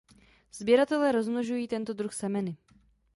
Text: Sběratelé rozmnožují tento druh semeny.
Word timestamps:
Sběratelé 0.53 1.11
rozmnožují 1.11 1.67
tento 1.67 1.93
druh 1.93 2.13
semeny. 2.13 2.57